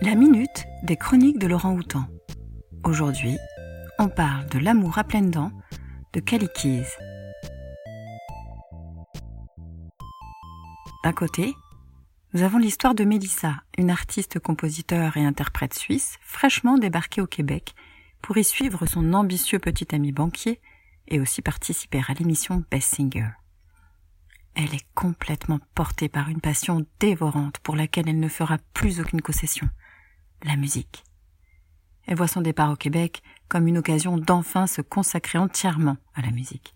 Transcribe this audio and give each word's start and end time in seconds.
La 0.00 0.14
minute 0.14 0.64
des 0.84 0.96
chroniques 0.96 1.40
de 1.40 1.48
Laurent 1.48 1.72
Houtan. 1.72 2.06
Aujourd'hui, 2.84 3.36
on 3.98 4.08
parle 4.08 4.46
de 4.46 4.60
l'amour 4.60 4.96
à 4.96 5.02
pleines 5.02 5.32
dents 5.32 5.50
de 6.12 6.20
Keys. 6.20 6.86
D'un 11.02 11.12
côté, 11.12 11.52
nous 12.32 12.42
avons 12.42 12.58
l'histoire 12.58 12.94
de 12.94 13.02
Mélissa, 13.02 13.56
une 13.76 13.90
artiste, 13.90 14.38
compositeur 14.38 15.16
et 15.16 15.24
interprète 15.24 15.74
suisse 15.74 16.16
fraîchement 16.20 16.78
débarquée 16.78 17.20
au 17.20 17.26
Québec 17.26 17.74
pour 18.22 18.38
y 18.38 18.44
suivre 18.44 18.86
son 18.86 19.14
ambitieux 19.14 19.58
petit 19.58 19.92
ami 19.92 20.12
banquier 20.12 20.60
et 21.08 21.18
aussi 21.18 21.42
participer 21.42 22.02
à 22.06 22.14
l'émission 22.14 22.62
Best 22.70 22.94
Singer. 22.94 23.30
Elle 24.54 24.74
est 24.74 24.86
complètement 24.94 25.58
portée 25.74 26.08
par 26.08 26.28
une 26.28 26.40
passion 26.40 26.86
dévorante 27.00 27.58
pour 27.58 27.74
laquelle 27.74 28.08
elle 28.08 28.20
ne 28.20 28.28
fera 28.28 28.58
plus 28.74 29.00
aucune 29.00 29.22
concession 29.22 29.68
la 30.44 30.56
musique. 30.56 31.04
Elle 32.06 32.16
voit 32.16 32.28
son 32.28 32.40
départ 32.40 32.72
au 32.72 32.76
Québec 32.76 33.22
comme 33.48 33.66
une 33.66 33.78
occasion 33.78 34.16
d'enfin 34.16 34.66
se 34.66 34.80
consacrer 34.80 35.38
entièrement 35.38 35.96
à 36.14 36.22
la 36.22 36.30
musique. 36.30 36.74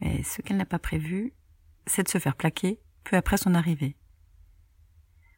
Mais 0.00 0.22
ce 0.22 0.42
qu'elle 0.42 0.56
n'a 0.56 0.64
pas 0.64 0.78
prévu, 0.78 1.32
c'est 1.86 2.04
de 2.04 2.08
se 2.08 2.18
faire 2.18 2.36
plaquer 2.36 2.80
peu 3.04 3.16
après 3.16 3.36
son 3.36 3.54
arrivée. 3.54 3.96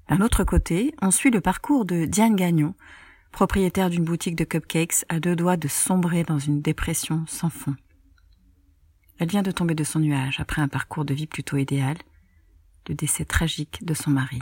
D'un 0.08 0.20
autre 0.20 0.44
côté, 0.44 0.94
on 1.02 1.10
suit 1.10 1.30
le 1.30 1.40
parcours 1.40 1.84
de 1.84 2.04
Diane 2.04 2.36
Gagnon, 2.36 2.74
propriétaire 3.32 3.90
d'une 3.90 4.04
boutique 4.04 4.36
de 4.36 4.44
cupcakes 4.44 5.04
à 5.08 5.20
deux 5.20 5.34
doigts 5.34 5.56
de 5.56 5.68
sombrer 5.68 6.22
dans 6.22 6.38
une 6.38 6.62
dépression 6.62 7.24
sans 7.26 7.50
fond. 7.50 7.74
Elle 9.18 9.28
vient 9.28 9.42
de 9.42 9.50
tomber 9.50 9.74
de 9.74 9.84
son 9.84 9.98
nuage 9.98 10.38
après 10.40 10.62
un 10.62 10.68
parcours 10.68 11.04
de 11.04 11.14
vie 11.14 11.26
plutôt 11.26 11.56
idéal, 11.56 11.96
le 12.88 12.94
décès 12.94 13.24
tragique 13.24 13.84
de 13.84 13.94
son 13.94 14.10
mari. 14.10 14.38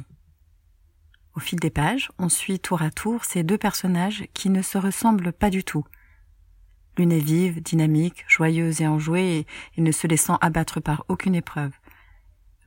Au 1.37 1.41
fil 1.41 1.59
des 1.59 1.71
pages, 1.71 2.11
on 2.19 2.29
suit 2.29 2.61
tour 2.61 2.83
à 2.83 2.91
tour 2.91 3.25
ces 3.25 3.43
deux 3.43 3.59
personnages 3.59 4.25
qui 4.35 4.51
ne 4.51 4.63
se 4.63 4.79
ressemblent 4.79 5.33
pas 5.33 5.51
du 5.51 5.65
tout. 5.65 5.85
L'une 6.97 7.11
est 7.11 7.19
vive, 7.19 7.61
dynamique, 7.61 8.25
joyeuse 8.29 8.81
et 8.81 8.87
enjouée 8.87 9.47
et, 9.77 9.81
ne 9.81 9.91
se 9.91 10.07
laissant 10.07 10.37
abattre 10.37 10.81
par 10.81 11.05
aucune 11.09 11.35
épreuve. 11.35 11.73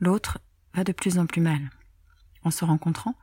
L'autre 0.02 0.40
va 0.74 0.84
de 0.84 0.92
plus 0.92 1.18
en 1.18 1.26
plus 1.26 1.42
mal. 1.42 1.70
En 2.44 2.52
se 2.52 2.66
rencontrant, 2.66 3.16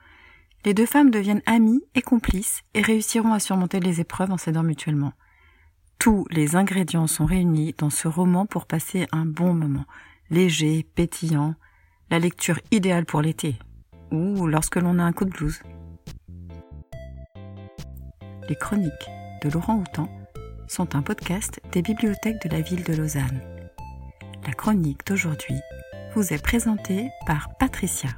les 0.64 0.72
deux 0.72 0.86
femmes 0.86 1.10
deviennent 1.10 1.42
amies 1.44 1.84
et 1.94 2.00
complices 2.00 2.62
et 2.72 2.80
réussiront 2.80 3.34
à 3.34 3.38
surmonter 3.38 3.80
les 3.80 4.00
épreuves 4.00 4.32
en 4.32 4.38
s'aidant 4.38 4.62
mutuellement. 4.62 5.12
Tous 5.98 6.26
les 6.30 6.56
ingrédients 6.56 7.06
sont 7.06 7.26
réunis 7.26 7.74
dans 7.76 7.90
ce 7.90 8.08
roman 8.08 8.46
pour 8.46 8.64
passer 8.64 9.06
un 9.12 9.26
bon 9.26 9.52
moment, 9.52 9.84
léger, 10.30 10.86
pétillant, 10.94 11.54
la 12.10 12.18
lecture 12.18 12.60
idéale 12.70 13.04
pour 13.04 13.20
l'été, 13.20 13.58
ou 14.10 14.46
lorsque 14.46 14.76
l'on 14.76 14.98
a 14.98 15.02
un 15.02 15.12
coup 15.12 15.24
de 15.24 15.30
blues. 15.30 15.62
Les 18.48 18.56
chroniques 18.56 19.10
de 19.42 19.50
Laurent 19.50 19.78
Houtan 19.78 20.08
sont 20.68 20.96
un 20.96 21.02
podcast 21.02 21.60
des 21.72 21.82
bibliothèques 21.82 22.42
de 22.42 22.50
la 22.50 22.60
ville 22.60 22.84
de 22.84 22.94
Lausanne. 22.94 23.40
La 24.46 24.52
chronique 24.52 25.06
d'aujourd'hui 25.06 25.60
vous 26.14 26.32
est 26.32 26.42
présentée 26.42 27.10
par 27.26 27.48
Patricia. 27.58 28.10